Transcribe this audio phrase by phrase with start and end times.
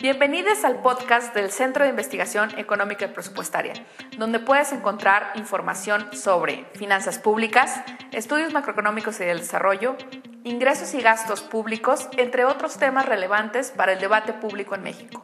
[0.00, 3.72] Bienvenidos al podcast del Centro de Investigación Económica y Presupuestaria,
[4.16, 7.80] donde puedes encontrar información sobre finanzas públicas,
[8.12, 9.96] estudios macroeconómicos y del desarrollo,
[10.44, 15.20] ingresos y gastos públicos, entre otros temas relevantes para el debate público en México.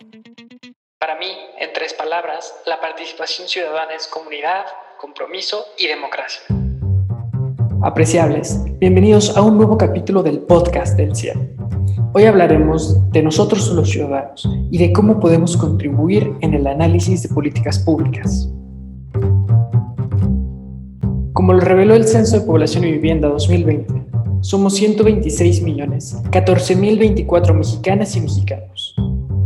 [0.98, 1.30] Para mí,
[1.60, 4.64] en tres palabras, la participación ciudadana es comunidad,
[4.98, 6.42] compromiso y democracia.
[7.84, 11.53] Apreciables, bienvenidos a un nuevo capítulo del podcast del CIE.
[12.16, 17.28] Hoy hablaremos de nosotros los ciudadanos y de cómo podemos contribuir en el análisis de
[17.28, 18.48] políticas públicas.
[21.32, 23.92] Como lo reveló el Censo de Población y Vivienda 2020,
[24.42, 28.94] somos 126 millones, 14.024 mexicanas y mexicanos.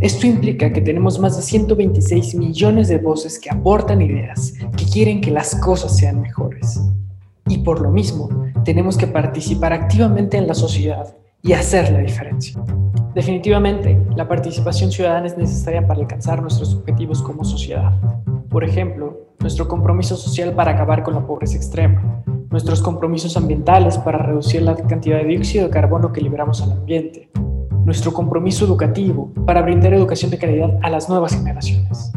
[0.02, 5.23] Esto implica que tenemos más de 126 millones de voces que aportan ideas, que quieren
[5.23, 6.78] que las cosas sean mejores.
[7.48, 8.28] Y por lo mismo,
[8.66, 12.60] tenemos que participar activamente en la sociedad y hacer la diferencia.
[13.15, 17.92] Definitivamente, la participación ciudadana es necesaria para alcanzar nuestros objetivos como sociedad.
[18.48, 24.18] Por ejemplo, nuestro compromiso social para acabar con la pobreza extrema, nuestros compromisos ambientales para
[24.18, 27.30] reducir la cantidad de dióxido de carbono que liberamos al ambiente,
[27.84, 32.12] nuestro compromiso educativo para brindar educación de calidad a las nuevas generaciones.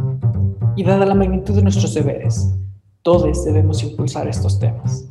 [0.76, 2.58] Y dada la magnitud de nuestros deberes,
[3.02, 5.08] todos debemos impulsar estos temas.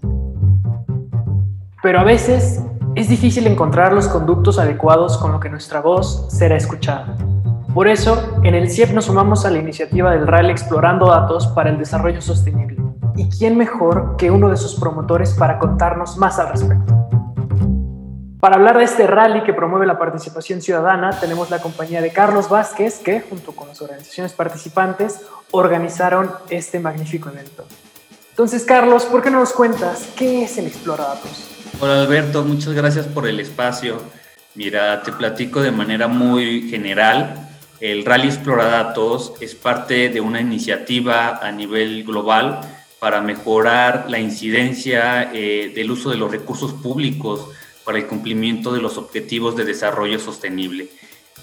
[1.82, 2.62] Pero a veces
[2.96, 7.16] es difícil encontrar los conductos adecuados con lo que nuestra voz será escuchada.
[7.72, 11.70] Por eso, en el CIEP nos sumamos a la iniciativa del RAL Explorando Datos para
[11.70, 12.82] el Desarrollo Sostenible.
[13.14, 16.96] ¿Y quién mejor que uno de sus promotores para contarnos más al respecto?
[18.40, 22.48] Para hablar de este rally que promueve la participación ciudadana, tenemos la compañía de Carlos
[22.48, 27.66] Vázquez, que, junto con las organizaciones participantes, organizaron este magnífico evento.
[28.30, 31.59] Entonces, Carlos, ¿por qué no nos cuentas qué es el Exploradatos?
[31.78, 34.02] Hola Alberto, muchas gracias por el espacio.
[34.54, 37.48] Mira, te platico de manera muy general.
[37.80, 42.60] El Rally Exploradatos es parte de una iniciativa a nivel global
[42.98, 47.48] para mejorar la incidencia eh, del uso de los recursos públicos
[47.84, 50.88] para el cumplimiento de los objetivos de desarrollo sostenible.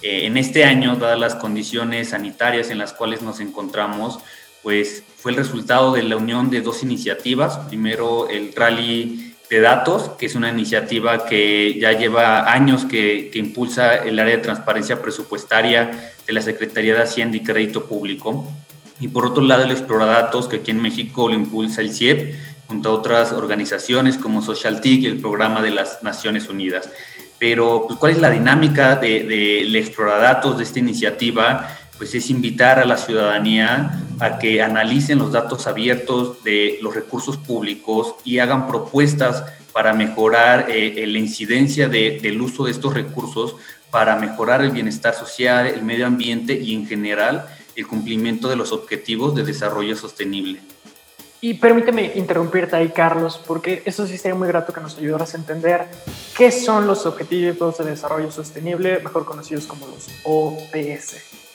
[0.03, 4.19] Eh, en este año, dadas las condiciones sanitarias en las cuales nos encontramos,
[4.61, 7.57] pues fue el resultado de la unión de dos iniciativas.
[7.69, 13.95] Primero, el Rally de datos, que es una iniciativa que ya lleva años que, impulsa
[13.95, 18.51] el área de transparencia presupuestaria de la Secretaría de Hacienda y Crédito Público.
[18.99, 22.35] Y por otro lado, el Exploradatos, que aquí en México lo impulsa el CIEP,
[22.67, 26.89] junto a otras organizaciones como SocialTIC y el Programa de las Naciones Unidas.
[27.39, 31.77] Pero, pues, ¿cuál es la dinámica del de, Exploradatos, de esta iniciativa?
[31.97, 37.37] Pues es invitar a la ciudadanía a que analicen los datos abiertos de los recursos
[37.37, 43.55] públicos y hagan propuestas para mejorar eh, la incidencia del uso de estos recursos,
[43.91, 47.45] para mejorar el bienestar social, el medio ambiente y en general
[47.75, 50.59] el cumplimiento de los objetivos de desarrollo sostenible.
[51.39, 55.37] Y permíteme interrumpirte ahí, Carlos, porque eso sí sería muy grato que nos ayudaras a
[55.37, 55.85] entender
[56.35, 61.46] qué son los objetivos de desarrollo sostenible, mejor conocidos como los ODS.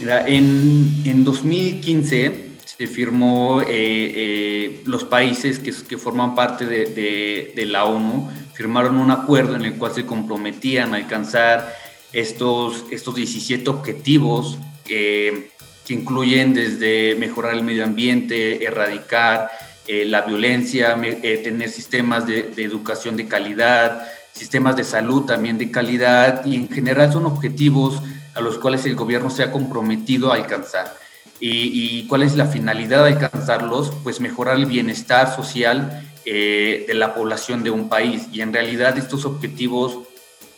[0.00, 2.44] Mira, en, en 2015
[2.76, 9.54] se firmó, eh, eh, los países que, forman parte de, la ONU firmaron un acuerdo
[9.54, 11.74] en el cual se comprometían a alcanzar
[12.12, 15.50] estos, estos 17 objetivos que
[15.88, 19.50] incluyen desde mejorar el medio ambiente, erradicar
[19.86, 26.44] eh, la violencia, tener sistemas de educación de calidad, sistemas de salud también de calidad
[26.44, 28.02] y en general son objetivos
[28.34, 30.94] a los cuales el gobierno se ha comprometido a alcanzar.
[31.40, 33.92] ¿Y, cuál es la finalidad de alcanzarlos?
[34.02, 38.28] Pues mejorar el bienestar social eh, de la población de un país.
[38.32, 39.98] Y en realidad estos objetivos,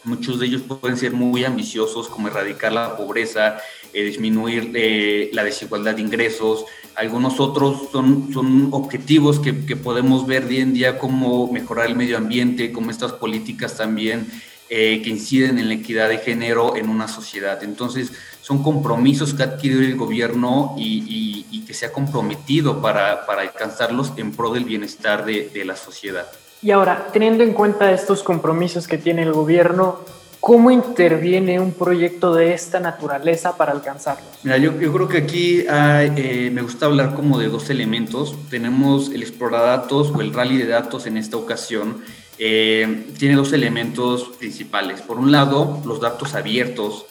[0.04, 3.58] muchos de ellos pueden ser muy ambiciosos, como erradicar la pobreza,
[3.92, 6.66] eh, disminuir eh, la desigualdad de ingresos.
[6.94, 11.96] Algunos otros son, son objetivos que, que podemos ver día en día como mejorar el
[11.96, 14.28] medio ambiente, como estas políticas también
[14.68, 17.62] eh, que inciden en la equidad de género en una sociedad.
[17.62, 23.42] Entonces, son compromisos que ha adquirido el gobierno y, que se ha comprometido para, para,
[23.42, 26.26] alcanzarlos en pro del bienestar de, de, la sociedad.
[26.62, 29.98] Y ahora, teniendo en cuenta estos compromisos que tiene el gobierno,
[30.46, 34.28] ¿cómo interviene un proyecto de esta naturaleza para alcanzarlos?
[34.44, 38.36] Mira, yo, yo creo que aquí eh, me gusta hablar como de dos elementos.
[38.48, 42.04] Tenemos el Exploradatos o el Rally de Datos en esta ocasión,
[42.38, 45.00] eh, tiene dos elementos principales.
[45.00, 47.06] Por un lado, los datos abiertos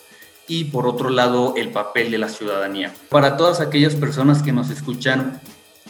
[0.47, 2.93] y por otro lado, el papel de la ciudadanía.
[3.09, 5.41] Para todas aquellas personas que nos escuchan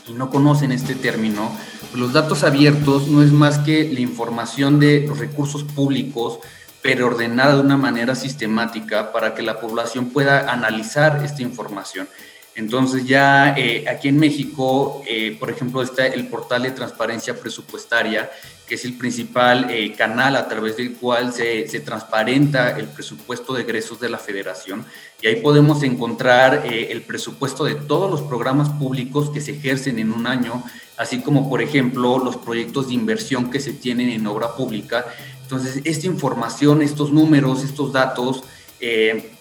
[0.08, 1.52] y no conocen este término,
[1.94, 6.40] los datos abiertos no es más que la información de los recursos públicos,
[6.82, 12.08] pero ordenada de una manera sistemática para que la población pueda analizar esta información.
[12.56, 18.32] Entonces ya eh, aquí en México, eh, por ejemplo, está el portal de transparencia presupuestaria,
[18.66, 23.54] que es el principal eh, canal a través del cual se, se, transparenta el presupuesto
[23.54, 24.86] de egresos de la federación.
[25.22, 30.14] Y ahí podemos encontrar el presupuesto de todos los programas públicos que se ejercen en
[30.14, 30.64] un año,
[30.98, 35.06] así como, por ejemplo, los proyectos de inversión que se tienen en obra pública.
[35.42, 38.44] Entonces, esta información, estos números, estos datos,
[38.80, 39.32] eh,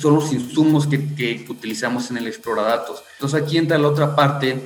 [0.00, 3.02] son los insumos que, utilizamos en el Exploradatos.
[3.14, 4.60] Entonces aquí entra la otra parte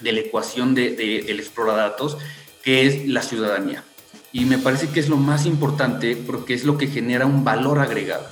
[0.00, 2.16] de la ecuación del de, de Exploradatos,
[2.62, 3.84] que es la ciudadanía.
[4.32, 7.78] Y me parece que es lo más importante porque es lo que genera un valor
[7.78, 8.26] agregado.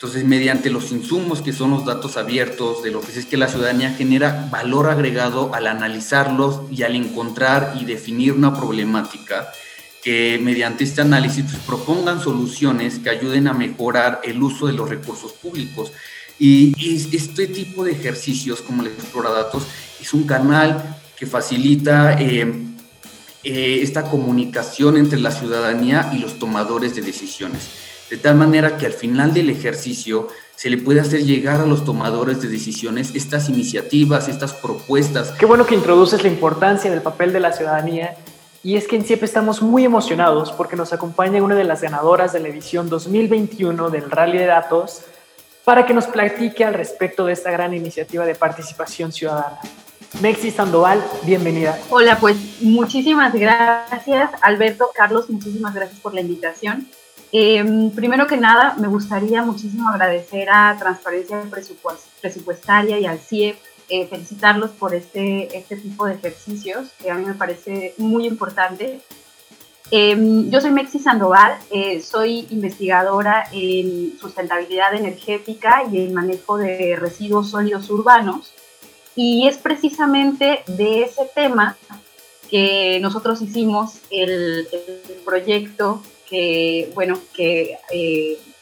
[0.00, 3.48] Entonces, mediante los insumos que son los datos abiertos, de lo que es que la
[3.48, 9.52] ciudadanía genera valor agregado al analizarlos y al encontrar y definir una problemática,
[10.02, 14.88] que mediante este análisis pues, propongan soluciones que ayuden a mejorar el uso de los
[14.88, 15.92] recursos públicos.
[16.38, 16.74] Y,
[17.14, 19.64] este tipo de ejercicios como el Exploradatos
[20.00, 22.50] es un canal que facilita eh,
[23.44, 27.68] eh, esta comunicación entre la ciudadanía y los tomadores de decisiones.
[28.08, 31.84] De tal manera que al final del ejercicio se le puede hacer llegar a los
[31.84, 35.30] tomadores de decisiones estas iniciativas, estas propuestas.
[35.38, 38.16] Qué bueno que introduces la importancia del papel de la ciudadanía
[38.62, 42.32] y es que en CIEP estamos muy emocionados porque nos acompaña una de las ganadoras
[42.32, 45.02] de la edición 2021 del Rally de Datos
[45.64, 49.58] para que nos platique al respecto de esta gran iniciativa de participación ciudadana.
[50.20, 51.78] Mexi Sandoval, bienvenida.
[51.88, 56.88] Hola, pues muchísimas gracias, Alberto, Carlos, muchísimas gracias por la invitación.
[57.32, 61.40] Eh, primero que nada, me gustaría muchísimo agradecer a Transparencia
[62.20, 63.56] Presupuestaria y al CIEP
[63.90, 69.00] eh, felicitarlos por este, este tipo de ejercicios que a mí me parece muy importante.
[69.90, 70.16] Eh,
[70.48, 77.50] yo soy Mexi Sandoval, eh, soy investigadora en sustentabilidad energética y en manejo de residuos
[77.50, 78.52] sólidos urbanos
[79.16, 81.76] y es precisamente de ese tema
[82.48, 87.76] que nosotros hicimos el, el proyecto que, bueno, que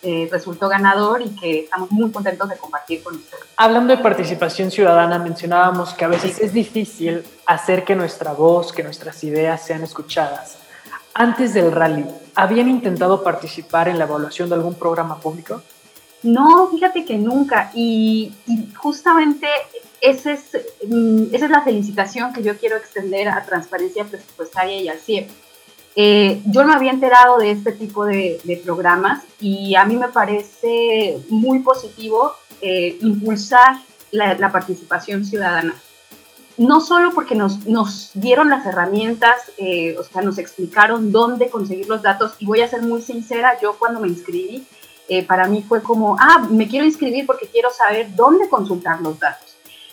[0.02, 3.44] eh, resultó ganador y que estamos muy contentos de compartir con ustedes.
[3.56, 8.84] Hablando de participación ciudadana, mencionábamos que a veces es difícil hacer que nuestra voz, que
[8.84, 10.58] nuestras ideas sean escuchadas.
[11.14, 12.04] Antes del rally,
[12.36, 15.62] ¿habían intentado participar en la evaluación de algún programa público?
[16.22, 17.72] No, fíjate que nunca.
[17.74, 19.48] Y, y justamente
[20.00, 20.42] ese es,
[20.88, 25.28] mm, esa es la felicitación que yo quiero extender a Transparencia Presupuestaria y al CIEP
[26.00, 31.18] eh, yo no había enterado de este tipo de, programas y a mí me parece
[31.28, 33.80] muy positivo eh, impulsar
[34.12, 35.74] la, participación ciudadana.
[36.56, 41.88] No solo porque nos, nos dieron las herramientas, eh, o sea, nos explicaron dónde conseguir
[41.88, 44.64] los datos, y voy a ser muy sincera, yo cuando me inscribí,
[45.26, 49.47] para mí fue como, ah, me quiero inscribir porque quiero saber dónde consultar los datos.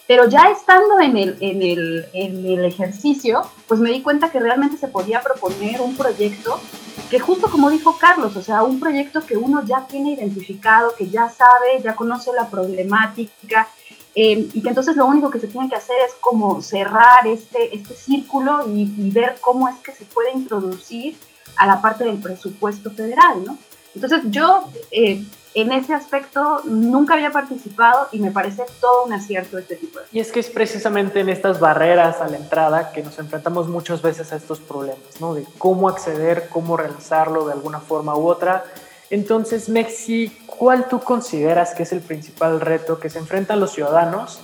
[0.08, 4.40] Pero ya estando en el, en el, en el ejercicio, pues me di cuenta que
[4.40, 6.60] realmente se podía proponer un proyecto
[7.10, 11.08] que justo como dijo Carlos, o sea, un proyecto que uno ya tiene identificado, que
[11.08, 13.68] ya sabe, ya conoce la problemática,
[14.18, 17.76] eh, y que entonces lo único que se tiene que hacer es como cerrar este,
[17.76, 21.18] este círculo y, ver cómo es que se puede introducir
[21.58, 23.58] a la parte del presupuesto federal, ¿no?
[23.94, 25.24] Entonces yo eh,
[25.56, 30.06] en ese aspecto nunca había participado y me parece todo un acierto este tipo de
[30.12, 34.02] Y es que es precisamente en estas barreras a la entrada que nos enfrentamos muchas
[34.02, 35.34] veces a estos problemas, ¿no?
[35.34, 38.66] De cómo acceder, cómo realizarlo de alguna forma u otra.
[39.10, 44.42] Entonces, Mexi, ¿cuál tú consideras que es el principal reto que se enfrentan los ciudadanos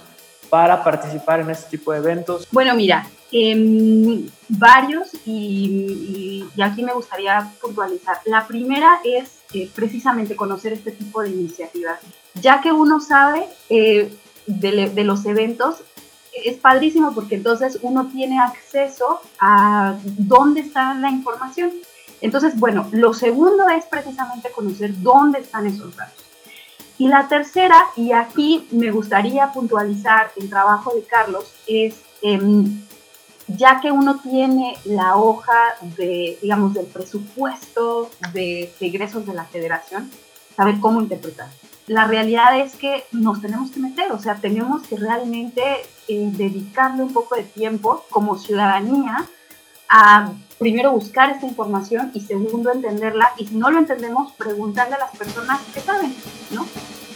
[0.50, 2.48] para participar en este tipo de eventos?
[2.52, 8.18] Bueno, mira, eh, varios y, y, aquí me gustaría puntualizar.
[8.26, 12.00] La primera es eh, precisamente conocer este tipo de iniciativas,
[12.36, 14.16] ya que uno sabe eh,
[14.48, 15.84] de, los eventos,
[16.46, 21.72] es padrísimo porque entonces uno tiene acceso a dónde está la información.
[22.22, 26.24] Entonces, bueno, lo segundo es precisamente conocer dónde están esos datos.
[26.98, 32.40] Y la tercera, y aquí me gustaría puntualizar el trabajo de Carlos, es eh,
[33.48, 35.58] ya que uno tiene la hoja
[35.98, 40.10] de, digamos, del presupuesto de, de egresos de la federación,
[40.56, 41.48] saber cómo interpretar.
[41.88, 45.62] La realidad es que nos tenemos que meter, o sea, tenemos que realmente
[46.08, 49.26] eh, dedicarle un poco de tiempo como ciudadanía
[49.90, 55.00] a primero buscar esta información y segundo entenderla y si no lo entendemos preguntarle a
[55.00, 56.16] las personas que saben,
[56.52, 56.66] ¿no?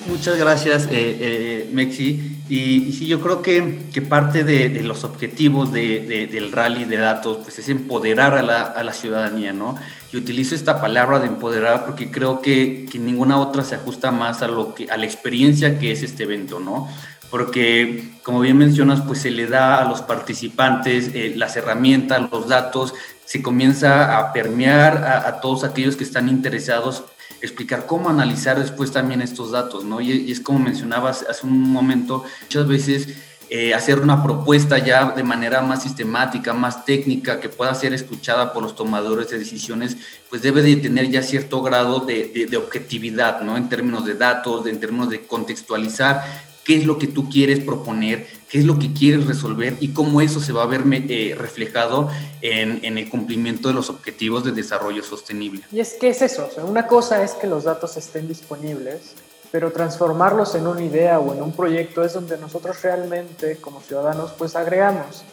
[0.07, 2.37] Muchas gracias, eh, eh, Mexi.
[2.47, 7.39] Y, sí, yo creo que, que parte de, los objetivos de, del rally de datos
[7.41, 9.75] pues es empoderar a la, ciudadanía, ¿no?
[10.13, 14.43] Y utilizo esta palabra de empoderar porque creo que, que, ninguna otra se ajusta más
[14.43, 16.87] a, lo que, a la experiencia que es este evento, ¿no?
[17.31, 22.47] Porque, como bien mencionas, pues se le da a los participantes eh, las herramientas, los
[22.47, 22.93] datos,
[23.25, 27.05] se comienza a permear a, a todos aquellos que están interesados
[27.45, 30.01] explicar cómo analizar después también estos datos, ¿no?
[30.01, 33.07] Y, es como mencionabas hace un momento, muchas veces
[33.49, 38.53] eh, hacer una propuesta ya de manera más sistemática, más técnica, que pueda ser escuchada
[38.53, 39.97] por los tomadores de decisiones,
[40.29, 43.55] pues debe de tener ya cierto grado de, de objetividad, ¿no?
[43.55, 48.27] En términos de datos, en términos de contextualizar qué es lo que tú quieres proponer,
[48.49, 52.09] qué es lo que quieres resolver y cómo eso se va a ver eh, reflejado
[52.41, 55.61] en, en, el cumplimiento de los objetivos de desarrollo sostenible.
[55.71, 59.13] Y es que es eso, o sea, una cosa es que los datos estén disponibles,
[59.51, 64.31] pero transformarlos en una idea o en un proyecto es donde nosotros realmente como ciudadanos
[64.37, 65.23] pues agregamos.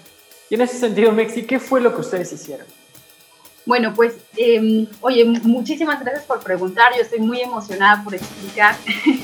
[0.51, 2.67] Y en ese sentido, Mexi, ¿qué fue lo que ustedes hicieron?
[3.65, 6.93] Bueno, pues, eh, oye, muchísimas gracias por preguntar.
[6.95, 8.77] Yo estoy muy emocionada por explicar.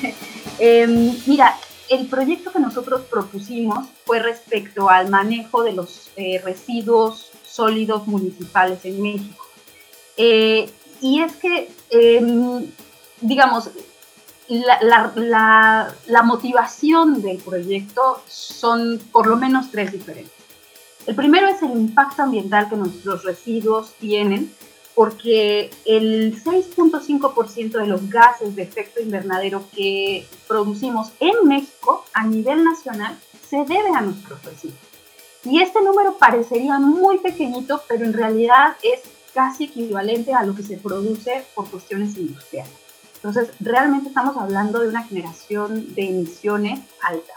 [0.58, 0.86] eh,
[1.26, 1.54] mira,
[1.88, 8.84] el proyecto que nosotros propusimos fue respecto al manejo de los eh, residuos sólidos municipales
[8.84, 9.46] en México.
[10.16, 12.66] Eh, y es que, em,
[13.20, 13.70] digamos,
[14.48, 20.32] la, la, motivación del proyecto son por lo menos tres diferentes.
[21.06, 24.52] El primero es el impacto ambiental que nuestros residuos tienen
[24.98, 32.64] porque el 6.5% de los gases de efecto invernadero que producimos en México a nivel
[32.64, 33.16] nacional
[33.48, 34.80] se debe a nuestros residuos.
[35.44, 39.02] Y este número parecería muy pequeñito, pero en realidad es
[39.32, 42.72] casi equivalente a lo que se produce por cuestiones industriales.
[43.14, 47.34] Entonces, realmente estamos hablando de una generación de emisiones alta.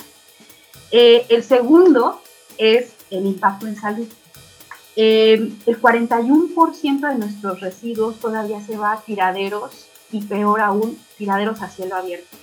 [0.90, 2.24] Eh, el segundo
[2.58, 4.08] es el impacto en salud.
[4.96, 11.62] Eh, el 41% de nuestros residuos todavía se va a tiraderos y peor aún, tiraderos
[11.62, 12.38] a cielo abierto,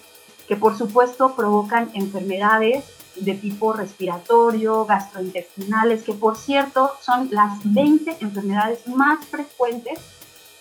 [0.47, 2.85] que por supuesto provocan enfermedades
[3.17, 9.99] de tipo respiratorio, gastrointestinales, que por cierto son las 20 enfermedades más frecuentes,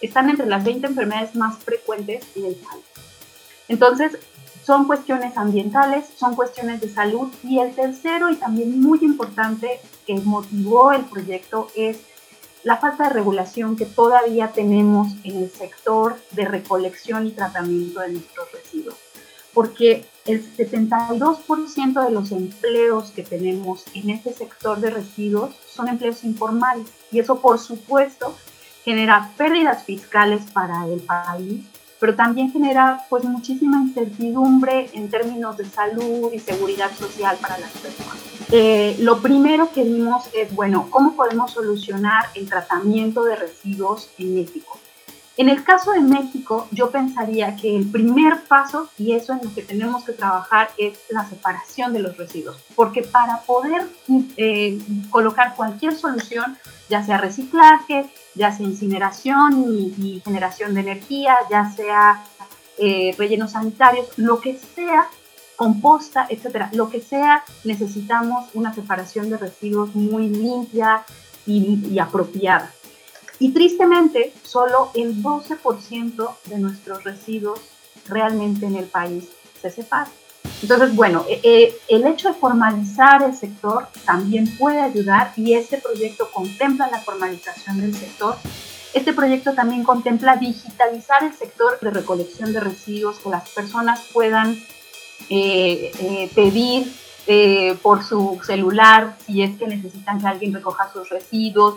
[0.02, 2.84] están entre las 20 enfermedades más frecuentes del país.
[3.68, 4.18] Entonces,
[4.68, 10.16] son cuestiones ambientales, son cuestiones de salud y el tercero y también muy importante que
[10.16, 12.00] motivó el proyecto es
[12.66, 18.10] la falta de regulación que todavía tenemos en el sector de recolección y tratamiento de
[18.10, 18.98] nuestros residuos.
[19.54, 26.26] Porque el 72% de los empleos que tenemos en este sector de residuos son empleos
[26.26, 28.36] informales y eso por supuesto
[28.84, 31.64] genera pérdidas fiscales para el país
[32.00, 37.72] pero también genera pues muchísima incertidumbre en términos de salud y seguridad social para las
[37.72, 38.18] personas.
[38.52, 44.36] Eh, lo primero que vimos es, bueno, ¿cómo podemos solucionar el tratamiento de residuos en
[44.36, 44.80] México?
[45.38, 49.54] En el caso de México, yo pensaría que el primer paso, y eso en lo
[49.54, 53.88] que tenemos que trabajar, es la separación de los residuos, porque para poder
[54.36, 54.80] eh,
[55.12, 56.58] colocar cualquier solución,
[56.90, 62.24] ya sea reciclaje, ya sea incineración y, generación de energía, ya sea
[62.80, 65.08] eh, rellenos sanitarios, lo que sea,
[65.56, 71.04] composta, etcétera, lo que sea, necesitamos una separación de residuos muy limpia
[71.46, 72.72] y, apropiada.
[73.40, 77.60] Y tristemente, solo el 12% de nuestros residuos
[78.08, 79.26] realmente en el país
[79.62, 80.12] se separan.
[80.62, 85.78] Entonces, bueno, eh, eh, el hecho de formalizar el sector también puede ayudar y este
[85.78, 88.36] proyecto contempla la formalización del sector.
[88.94, 94.58] Este proyecto también contempla digitalizar el sector de recolección de residuos, que las personas puedan
[95.30, 96.92] eh, pedir
[97.82, 101.76] por su celular si es que necesitan que alguien recoja sus residuos,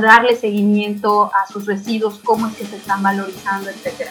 [0.00, 4.10] darle seguimiento a sus residuos, cómo es que se están valorizando, etcétera.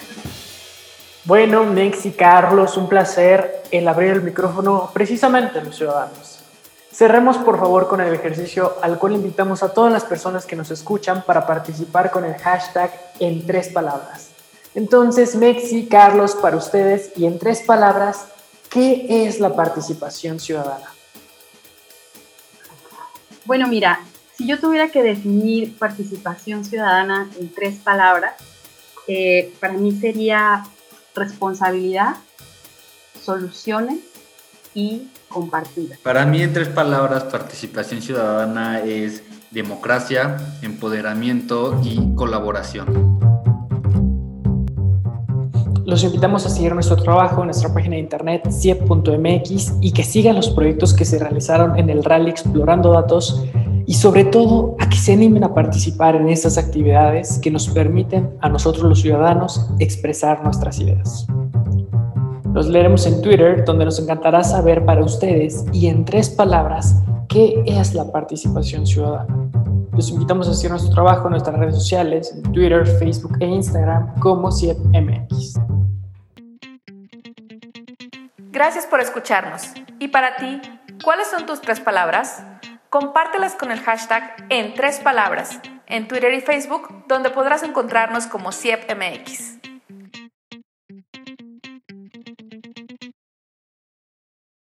[1.24, 6.38] Bueno, Nex y Carlos, un placer el abrir el micrófono precisamente a los ciudadanos.
[6.90, 10.70] Cerremos por favor con el ejercicio al cual invitamos a todas las personas que nos
[10.70, 14.30] escuchan para participar con el hashtag en tres palabras.
[14.74, 18.28] Entonces, Mexi, Carlos, para ustedes y en tres palabras,
[18.70, 20.92] ¿qué es la participación ciudadana?
[23.44, 24.00] Bueno, mira,
[24.38, 28.34] si yo tuviera que definir participación ciudadana en tres palabras,
[29.08, 30.64] eh, para mí sería
[31.14, 32.14] responsabilidad,
[33.20, 33.98] soluciones
[34.74, 35.96] y compartida.
[36.04, 43.18] Para mí, en tres palabras, participación ciudadana es democracia, empoderamiento y colaboración.
[45.84, 50.36] Los invitamos a seguir nuestro trabajo en nuestra página de internet ciep.mx y que sigan
[50.36, 53.42] los proyectos que se realizaron en el Rally Explorando Datos
[53.88, 58.36] y sobre todo a que se animen a participar en estas actividades que nos permiten
[58.42, 61.26] a nosotros los ciudadanos expresar nuestras ideas.
[62.52, 67.62] Los leeremos en Twitter, donde nos encantará saber para ustedes y en tres palabras qué
[67.64, 69.48] es la participación ciudadana.
[69.92, 74.20] Los invitamos a seguir nuestro trabajo en nuestras redes sociales, en Twitter, Facebook e Instagram
[74.20, 75.54] como CIEPMX.
[78.52, 79.62] Gracias por escucharnos.
[79.98, 80.60] ¿Y para ti,
[81.02, 82.42] cuáles son tus tres palabras?
[82.90, 88.50] Compártelas con el hashtag en tres palabras en Twitter y Facebook, donde podrás encontrarnos como
[88.50, 89.67] CIEPMX.